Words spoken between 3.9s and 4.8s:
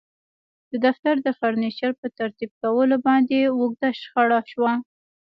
شخړه شوه